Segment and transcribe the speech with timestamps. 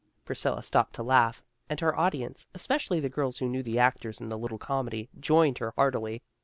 [0.25, 4.29] Priscilla stopped to laugh, and her audience, especially the girls who knew the actors in
[4.29, 6.23] the little comedy, joined her heartily.